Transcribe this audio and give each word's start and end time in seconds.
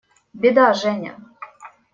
Беда, 0.45 0.73
Женя! 0.81 1.13